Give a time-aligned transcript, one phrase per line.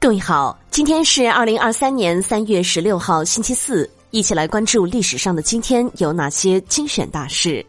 [0.00, 7.66] 各位好，今天是二零二三年三月十六号，星期四，一起来关注历史上的今天有哪些精选大事。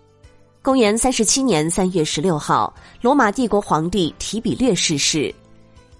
[0.61, 2.71] 公元三十七年三月十六号，
[3.01, 5.33] 罗马帝国皇帝提比略逝世。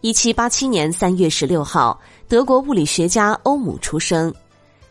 [0.01, 4.31] 一七八七年三月十六号，德国物理学家欧姆出生。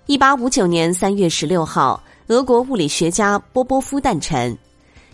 [0.07, 4.59] 一八五九年三月十六号，俄国物理学家波波夫诞辰。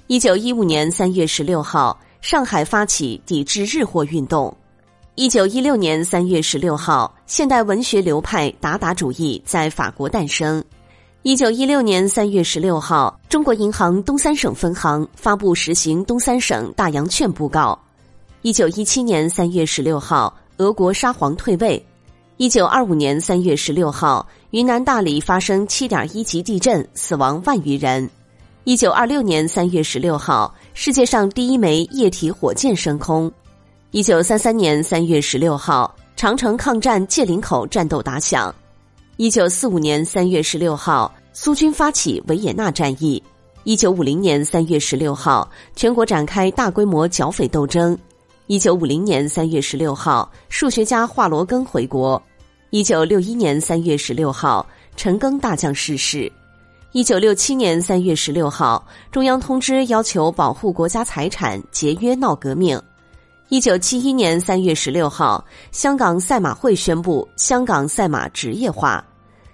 [0.07, 4.57] 一九一五年三月十六号，上海发起抵制日货运动。
[5.17, 10.63] 一九一六年三月十六号，现代文学流派达达主义在法国诞生。
[11.23, 17.79] 一九一六年三月十六号，中国银行东三省分行发布实行东三省大洋券布告。
[18.43, 21.81] 一九一七年三月十六号，俄国沙皇退位。
[22.37, 28.11] 一九二五年三月十六号，云南大理发生七点一级地震，死亡万余人。
[28.65, 33.33] 一九二六年三月十六号，世界上第一枚液体火箭升空。
[33.95, 38.53] 一九三三年三月十六号，长城抗战界岭口战斗打响。
[39.19, 43.23] 一九四五年三月十六号，苏军发起维也纳战役。
[43.63, 47.97] 一九五零年三月十六号，全国展开大规模剿匪斗争。
[48.49, 52.21] 一九五零年三月十六号，数学家华罗庚回国。
[52.71, 56.31] 一九六一年三月十六号，陈赓大将逝世。
[56.91, 62.77] 一九六七年三月十六号，中央通知要求保护国家财产，节约闹革命。
[63.51, 69.05] 一九七一年三月十六号，香港赛马会宣布香港赛马职业化。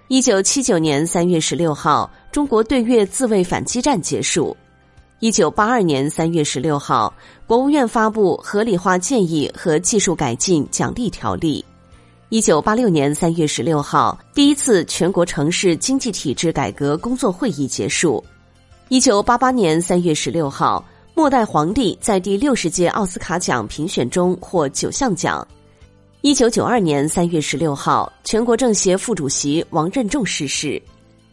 [0.07, 4.55] 一九七九年三月十六号，中国对越自卫反击战结束。
[5.19, 7.13] 一九八二年三月十六号，
[7.45, 11.63] 国务院发布合理化建议和技术改进奖励条例。
[12.29, 18.23] 一九八六年三月十六号，第一次全国城市经济体制改革工作会议结束。
[18.87, 20.83] 一九八八年三月十六号。
[21.13, 25.45] 末代皇帝在第六十届奥斯卡奖评选中获九项奖。
[26.21, 30.81] 一九九二年三月十六号，全国政协副主席王任重逝世。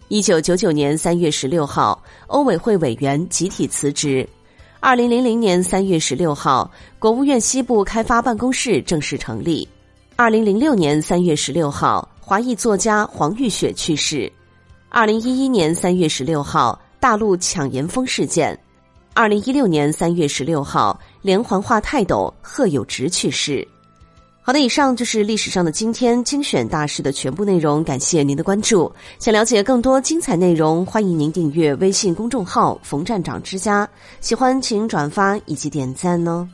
[0.09, 4.29] 一九九九年三月十六号，欧委会委员集体辞职。
[4.81, 9.67] 二零零零年三月十六号，国务院西部开发办公室正式成立。
[10.17, 14.31] 二零零六年三月十六号，华裔作家黄玉雪去世。
[14.89, 18.59] 二零一一年三月十六号，大陆抢盐风事件。
[19.19, 23.67] 二零一六年三月十六号，连环画泰斗贺有直去世。
[24.41, 28.89] 好的，以上就是历史上的今天精选大事的全部内容，感谢您的关注。
[29.19, 33.89] 想了解更多精彩内容，欢迎您订阅微信公众号“冯站长之家”。
[34.23, 36.49] 喜欢请转发以及点赞哦。